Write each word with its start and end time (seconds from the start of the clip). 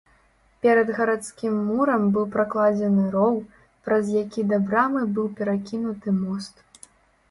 Перад 0.65 0.87
гарадскім 0.99 1.53
мурам 1.67 2.07
быў 2.17 2.25
пракладзены 2.37 3.03
роў, 3.19 3.39
праз 3.85 4.05
які 4.25 4.41
да 4.53 4.57
брамы 4.69 5.01
быў 5.17 5.27
перакінуты 5.41 6.21
мост. 6.23 6.55